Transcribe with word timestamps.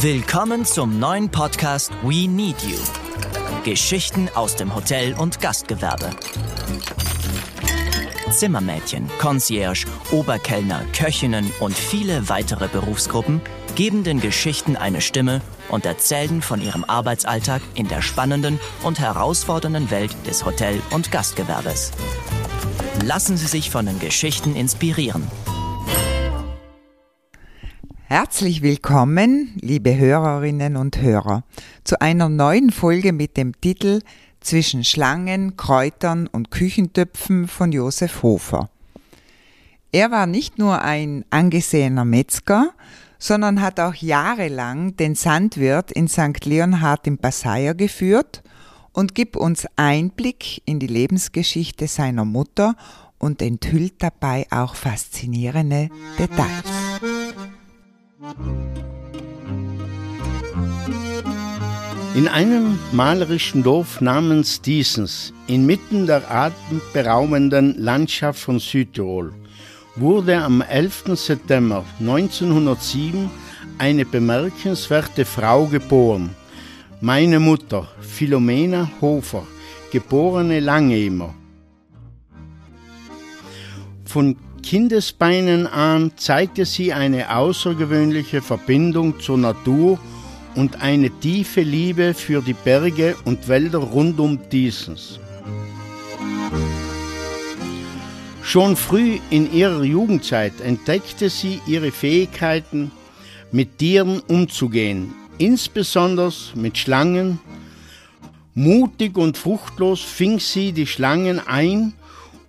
Willkommen 0.00 0.64
zum 0.64 0.98
neuen 0.98 1.30
Podcast 1.30 1.92
We 2.02 2.26
Need 2.28 2.60
You. 2.62 2.78
Geschichten 3.64 4.28
aus 4.34 4.56
dem 4.56 4.74
Hotel- 4.74 5.14
und 5.14 5.40
Gastgewerbe. 5.40 6.10
Zimmermädchen, 8.30 9.08
Concierge, 9.18 9.86
Oberkellner, 10.10 10.84
Köchinnen 10.92 11.52
und 11.60 11.76
viele 11.76 12.28
weitere 12.28 12.66
Berufsgruppen 12.66 13.40
geben 13.74 14.04
den 14.04 14.20
Geschichten 14.20 14.76
eine 14.76 15.00
Stimme 15.00 15.40
und 15.68 15.86
erzählen 15.86 16.42
von 16.42 16.60
ihrem 16.60 16.84
Arbeitsalltag 16.84 17.62
in 17.74 17.88
der 17.88 18.02
spannenden 18.02 18.58
und 18.82 18.98
herausfordernden 18.98 19.90
Welt 19.90 20.14
des 20.26 20.44
Hotel- 20.44 20.82
und 20.90 21.12
Gastgewerbes. 21.12 21.92
Lassen 23.04 23.36
Sie 23.36 23.46
sich 23.46 23.70
von 23.70 23.86
den 23.86 24.00
Geschichten 24.00 24.56
inspirieren. 24.56 25.30
Herzlich 28.12 28.60
willkommen, 28.60 29.54
liebe 29.62 29.96
Hörerinnen 29.96 30.76
und 30.76 31.00
Hörer, 31.00 31.44
zu 31.82 31.98
einer 32.02 32.28
neuen 32.28 32.70
Folge 32.70 33.10
mit 33.10 33.38
dem 33.38 33.58
Titel 33.58 34.02
Zwischen 34.42 34.84
Schlangen, 34.84 35.56
Kräutern 35.56 36.26
und 36.26 36.50
Küchentöpfen 36.50 37.48
von 37.48 37.72
Josef 37.72 38.22
Hofer. 38.22 38.68
Er 39.92 40.10
war 40.10 40.26
nicht 40.26 40.58
nur 40.58 40.82
ein 40.82 41.24
angesehener 41.30 42.04
Metzger, 42.04 42.74
sondern 43.18 43.62
hat 43.62 43.80
auch 43.80 43.94
jahrelang 43.94 44.94
den 44.98 45.14
Sandwirt 45.14 45.90
in 45.90 46.06
St. 46.06 46.44
Leonhard 46.44 47.06
im 47.06 47.16
Passaier 47.16 47.72
geführt 47.72 48.42
und 48.92 49.14
gibt 49.14 49.38
uns 49.38 49.66
Einblick 49.76 50.60
in 50.66 50.80
die 50.80 50.86
Lebensgeschichte 50.86 51.88
seiner 51.88 52.26
Mutter 52.26 52.76
und 53.18 53.40
enthüllt 53.40 54.02
dabei 54.02 54.46
auch 54.50 54.74
faszinierende 54.74 55.88
Details. 56.18 56.91
In 62.14 62.28
einem 62.28 62.78
malerischen 62.92 63.64
Dorf 63.64 64.00
namens 64.00 64.60
Diesens, 64.60 65.32
inmitten 65.48 66.06
der 66.06 66.30
atemberaubenden 66.30 67.76
Landschaft 67.78 68.38
von 68.38 68.60
Südtirol, 68.60 69.32
wurde 69.96 70.40
am 70.40 70.60
11. 70.60 71.16
September 71.16 71.84
1907 71.98 73.28
eine 73.78 74.04
bemerkenswerte 74.04 75.24
Frau 75.24 75.66
geboren. 75.66 76.30
Meine 77.00 77.40
Mutter, 77.40 77.88
Philomena 78.00 78.88
Hofer, 79.00 79.44
geborene 79.90 80.60
Langemer. 80.60 81.34
Von 84.04 84.36
Kindesbeinen 84.62 85.66
an 85.66 86.12
zeigte 86.16 86.64
sie 86.64 86.92
eine 86.92 87.34
außergewöhnliche 87.34 88.40
Verbindung 88.40 89.20
zur 89.20 89.38
Natur 89.38 89.98
und 90.54 90.80
eine 90.80 91.10
tiefe 91.20 91.62
Liebe 91.62 92.14
für 92.14 92.42
die 92.42 92.54
Berge 92.54 93.16
und 93.24 93.48
Wälder 93.48 93.78
rund 93.78 94.18
um 94.20 94.38
Diesens. 94.50 95.18
Schon 98.42 98.76
früh 98.76 99.18
in 99.30 99.52
ihrer 99.52 99.82
Jugendzeit 99.82 100.60
entdeckte 100.60 101.30
sie 101.30 101.60
ihre 101.66 101.90
Fähigkeiten, 101.90 102.90
mit 103.50 103.78
Tieren 103.78 104.20
umzugehen, 104.20 105.14
insbesondere 105.38 106.32
mit 106.54 106.78
Schlangen. 106.78 107.38
Mutig 108.54 109.16
und 109.16 109.38
fruchtlos 109.38 110.00
fing 110.00 110.38
sie 110.38 110.72
die 110.72 110.86
Schlangen 110.86 111.40
ein 111.46 111.94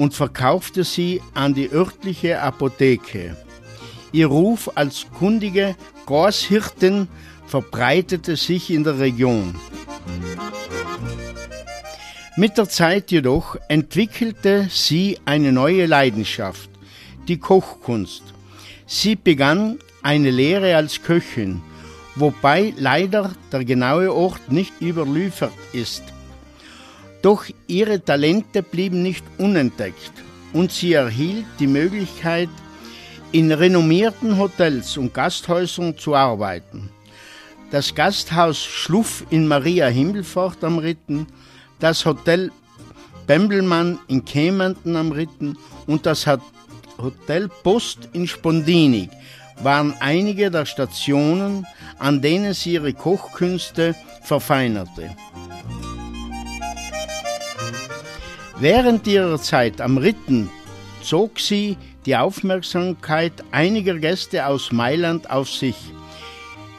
und 0.00 0.14
verkaufte 0.14 0.82
sie 0.82 1.20
an 1.34 1.52
die 1.52 1.70
örtliche 1.70 2.40
Apotheke. 2.40 3.36
Ihr 4.12 4.28
Ruf 4.28 4.70
als 4.74 5.04
kundige 5.12 5.76
Gorshirtin 6.06 7.06
verbreitete 7.46 8.36
sich 8.36 8.70
in 8.70 8.82
der 8.82 8.98
Region. 8.98 9.54
Mit 12.34 12.56
der 12.56 12.66
Zeit 12.70 13.10
jedoch 13.10 13.56
entwickelte 13.68 14.68
sie 14.70 15.18
eine 15.26 15.52
neue 15.52 15.84
Leidenschaft, 15.84 16.70
die 17.28 17.36
Kochkunst. 17.36 18.22
Sie 18.86 19.16
begann 19.16 19.80
eine 20.02 20.30
Lehre 20.30 20.76
als 20.76 21.02
Köchin, 21.02 21.60
wobei 22.16 22.72
leider 22.78 23.32
der 23.52 23.66
genaue 23.66 24.14
Ort 24.14 24.50
nicht 24.50 24.72
überliefert 24.80 25.52
ist. 25.74 26.04
Doch 27.22 27.44
ihre 27.66 28.02
Talente 28.02 28.62
blieben 28.62 29.02
nicht 29.02 29.24
unentdeckt 29.38 30.12
und 30.52 30.72
sie 30.72 30.94
erhielt 30.94 31.46
die 31.58 31.66
Möglichkeit, 31.66 32.48
in 33.32 33.52
renommierten 33.52 34.38
Hotels 34.38 34.96
und 34.96 35.14
Gasthäusern 35.14 35.96
zu 35.96 36.14
arbeiten. 36.14 36.90
Das 37.70 37.94
Gasthaus 37.94 38.58
Schluff 38.58 39.24
in 39.30 39.46
Maria 39.46 39.86
Himmelfort 39.86 40.64
am 40.64 40.78
Ritten, 40.78 41.26
das 41.78 42.04
Hotel 42.04 42.50
Bembelmann 43.26 44.00
in 44.08 44.24
Kementen 44.24 44.96
am 44.96 45.12
Ritten 45.12 45.56
und 45.86 46.06
das 46.06 46.26
Hotel 46.26 47.48
Post 47.62 48.08
in 48.12 48.26
Spondini 48.26 49.08
waren 49.62 49.94
einige 50.00 50.50
der 50.50 50.66
Stationen, 50.66 51.66
an 51.98 52.20
denen 52.20 52.54
sie 52.54 52.72
ihre 52.72 52.92
Kochkünste 52.92 53.94
verfeinerte. 54.24 55.14
Während 58.60 59.06
ihrer 59.06 59.40
Zeit 59.40 59.80
am 59.80 59.96
Ritten 59.96 60.50
zog 61.02 61.40
sie 61.40 61.78
die 62.04 62.14
Aufmerksamkeit 62.14 63.32
einiger 63.52 63.98
Gäste 63.98 64.44
aus 64.46 64.70
Mailand 64.70 65.30
auf 65.30 65.48
sich, 65.48 65.76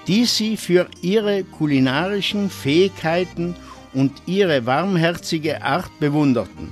die 0.05 0.25
sie 0.25 0.57
für 0.57 0.87
ihre 1.01 1.43
kulinarischen 1.43 2.51
Fähigkeiten 2.51 3.55
und 3.93 4.11
ihre 4.27 4.63
warmherzige 4.67 5.63
Art 5.63 5.89
bewunderten. 5.99 6.69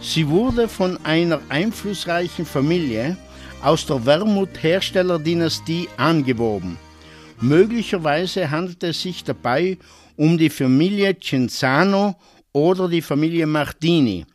Sie 0.00 0.26
wurde 0.26 0.66
von 0.66 0.98
einer 1.04 1.42
einflussreichen 1.50 2.46
Familie 2.46 3.18
aus 3.62 3.84
der 3.84 4.06
Wermut-Herstellerdynastie 4.06 5.86
angeworben. 5.98 6.78
Möglicherweise 7.42 8.50
handelte 8.50 8.86
es 8.88 9.02
sich 9.02 9.22
dabei 9.22 9.76
um 10.16 10.38
die 10.38 10.50
Familie 10.50 11.14
Cenzano 11.20 12.16
oder 12.52 12.88
die 12.88 13.02
Familie 13.02 13.46
Martini. 13.46 14.26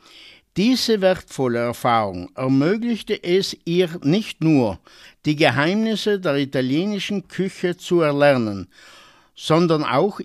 Diese 0.55 1.01
wertvolle 1.01 1.59
Erfahrung 1.59 2.31
ermöglichte 2.35 3.23
es 3.23 3.55
ihr 3.66 3.89
nicht 4.01 4.44
nur, 4.44 4.79
die 5.25 5.35
Geheimnisse 5.35 6.19
der 6.19 6.38
italienischen 6.38 7.28
Küche 7.28 7.78
zu 7.78 8.01
erlernen, 8.01 8.67
sondern 9.35 9.83
auch 9.83 10.19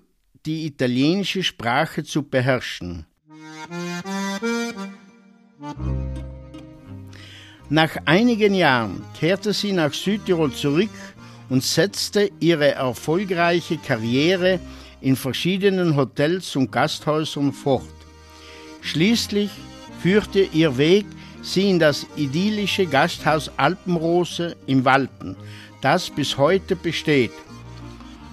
die 0.47 0.65
italienische 0.67 1.43
Sprache 1.43 2.03
zu 2.03 2.23
beherrschen. 2.23 3.05
Nach 7.69 7.97
einigen 8.07 8.55
Jahren 8.55 9.05
kehrte 9.19 9.53
sie 9.53 9.73
nach 9.73 9.93
Südtirol 9.93 10.53
zurück 10.53 10.91
und 11.49 11.63
setzte 11.63 12.31
ihre 12.41 12.73
erfolgreiche 12.73 13.77
Karriere 13.77 14.61
in 15.03 15.17
verschiedenen 15.17 15.97
Hotels 15.97 16.57
und 16.57 16.73
Gasthäusern 16.73 17.53
fort. 17.53 17.83
Schließlich 18.81 19.51
führte 20.01 20.41
ihr 20.53 20.77
Weg 20.79 21.07
sie 21.43 21.71
in 21.71 21.79
das 21.79 22.07
idyllische 22.17 22.87
Gasthaus 22.87 23.51
Alpenrose 23.57 24.57
im 24.67 24.85
Walten, 24.85 25.37
das 25.81 26.09
bis 26.09 26.39
heute 26.39 26.77
besteht. 26.77 27.33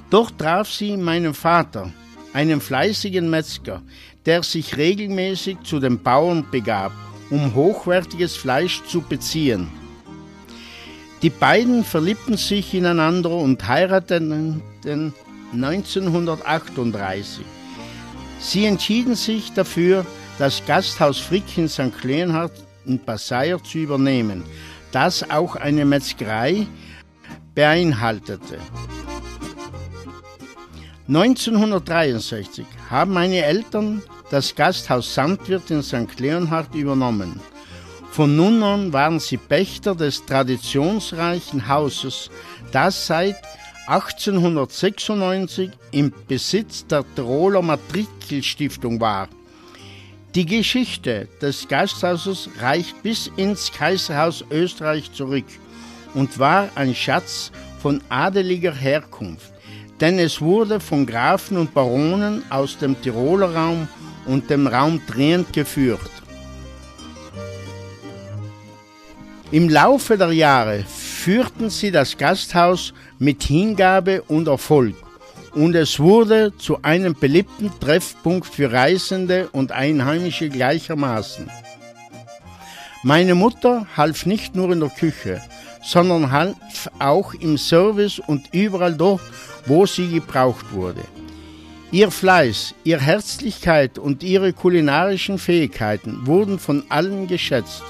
Dort 0.10 0.38
traf 0.38 0.72
sie 0.72 0.96
meinen 0.96 1.34
Vater, 1.34 1.92
einen 2.34 2.62
fleißigen 2.62 3.30
Metzger, 3.30 3.82
der 4.26 4.44
sich 4.44 4.78
regelmäßig 4.78 5.58
zu 5.64 5.80
den 5.80 6.02
Bauern 6.02 6.46
begab, 6.52 6.92
um 7.30 7.54
hochwertiges 7.54 8.36
Fleisch 8.36 8.84
zu 8.88 9.02
beziehen. 9.02 9.68
Die 11.22 11.30
beiden 11.30 11.84
verliebten 11.84 12.38
sich 12.38 12.74
ineinander 12.74 13.32
und 13.32 13.68
heirateten 13.68 14.62
1938. 15.54 17.46
Sie 18.40 18.66
entschieden 18.66 19.16
sich 19.16 19.52
dafür, 19.54 20.06
das 20.38 20.64
Gasthaus 20.66 21.18
Frick 21.18 21.58
in 21.58 21.68
St. 21.68 22.04
Leonhard 22.04 22.54
in 22.86 23.00
Passaier 23.00 23.62
zu 23.64 23.80
übernehmen, 23.80 24.44
das 24.92 25.30
auch 25.30 25.56
eine 25.56 25.86
Metzgerei 25.86 26.66
beinhaltete. 27.54 28.58
1963 31.08 32.66
haben 32.90 33.14
meine 33.14 33.44
Eltern 33.44 34.02
das 34.30 34.56
Gasthaus 34.56 35.14
Sandwirt 35.14 35.72
in 35.72 35.82
St. 35.82 36.20
Leonhard 36.20 36.74
übernommen. 36.76 37.40
Von 38.12 38.36
nun 38.36 38.62
an 38.64 38.94
waren 38.94 39.20
sie 39.20 39.38
Pächter 39.38 39.96
des 39.96 40.26
traditionsreichen 40.26 41.68
Hauses, 41.68 42.30
das 42.72 43.08
seit 43.08 43.36
1896 43.90 45.72
im 45.90 46.14
Besitz 46.28 46.86
der 46.86 47.04
Tiroler 47.16 47.64
Matrikelstiftung 47.64 49.02
war. 49.02 49.28
Die 50.36 50.46
Geschichte 50.46 51.28
des 51.42 51.68
Gasthauses 51.68 52.50
reicht 52.60 53.02
bis 53.02 53.32
ins 53.36 53.72
Kaiserhaus 53.72 54.46
Österreich 54.52 55.12
zurück 55.12 55.48
und 56.14 56.38
war 56.38 56.70
ein 56.76 56.94
Schatz 56.94 57.52
von 57.82 58.00
adeliger 58.10 58.76
Herkunft, 58.76 59.52
denn 60.00 60.20
es 60.20 60.40
wurde 60.40 60.80
von 60.80 61.08
Grafen 61.08 61.58
und 61.58 61.74
Baronen 61.74 62.44
aus 62.52 62.78
dem 62.78 63.02
Tiroler 63.02 63.56
Raum 63.56 63.88
und 64.28 64.52
dem 64.52 64.68
Raum 64.68 65.02
Trient 65.08 65.52
geführt. 65.52 66.12
Im 69.50 69.68
Laufe 69.68 70.16
der 70.16 70.32
Jahre 70.32 70.84
führten 70.84 71.72
sie 71.72 71.90
das 71.90 72.16
Gasthaus 72.16 72.94
mit 73.20 73.44
Hingabe 73.44 74.24
und 74.24 74.48
Erfolg 74.48 74.96
und 75.54 75.76
es 75.76 76.00
wurde 76.00 76.54
zu 76.58 76.82
einem 76.84 77.14
beliebten 77.14 77.72
Treffpunkt 77.80 78.48
für 78.48 78.72
Reisende 78.72 79.50
und 79.52 79.72
Einheimische 79.72 80.50
gleichermaßen. 80.50 81.50
Meine 83.04 83.36
Mutter 83.36 83.88
half 83.96 84.26
nicht 84.26 84.56
nur 84.56 84.72
in 84.72 84.82
der 84.82 84.90
Küche, 84.90 85.42
sondern 85.84 86.32
half 86.32 86.90
auch 87.00 87.34
im 87.34 87.58
Service 87.58 88.20
und 88.20 88.54
überall 88.54 88.94
dort, 88.94 89.22
wo 89.66 89.86
sie 89.86 90.10
gebraucht 90.10 90.72
wurde. 90.72 91.02
Ihr 91.92 92.12
Fleiß, 92.12 92.76
ihre 92.84 93.02
Herzlichkeit 93.02 93.98
und 93.98 94.22
ihre 94.22 94.54
kulinarischen 94.54 95.40
Fähigkeiten 95.40 96.28
wurden 96.28 96.60
von 96.60 96.84
allen 96.90 97.28
geschätzt. 97.28 97.82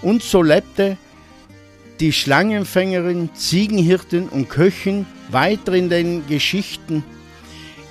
Und 0.00 0.22
so 0.22 0.42
lebte 0.42 0.98
die 2.00 2.12
Schlangenfängerin, 2.12 3.30
Ziegenhirtin 3.34 4.28
und 4.28 4.48
Köchin 4.48 5.06
weiter 5.30 5.72
in 5.74 5.88
den 5.88 6.26
Geschichten, 6.26 7.04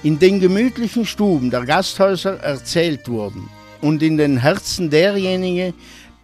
in 0.04 0.20
den 0.20 0.40
gemütlichen 0.40 1.06
Stuben 1.06 1.50
der 1.50 1.66
Gasthäuser 1.66 2.40
erzählt 2.40 3.08
wurden 3.08 3.50
und 3.82 4.04
in 4.04 4.18
den 4.18 4.38
Herzen 4.38 4.90
derjenigen, 4.90 5.74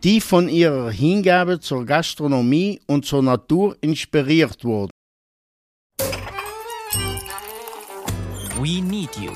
die 0.03 0.21
von 0.21 0.49
ihrer 0.49 0.91
Hingabe 0.91 1.59
zur 1.59 1.85
Gastronomie 1.85 2.79
und 2.87 3.05
zur 3.05 3.23
Natur 3.23 3.77
inspiriert 3.81 4.63
wurden. 4.63 4.91
We 8.61 8.81
Need 8.81 9.15
You. 9.17 9.31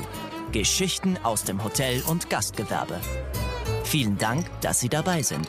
Geschichten 0.52 1.18
aus 1.22 1.44
dem 1.44 1.64
Hotel- 1.64 2.02
und 2.06 2.30
Gastgewerbe. 2.30 3.00
Vielen 3.84 4.16
Dank, 4.18 4.46
dass 4.60 4.80
Sie 4.80 4.88
dabei 4.88 5.22
sind. 5.22 5.48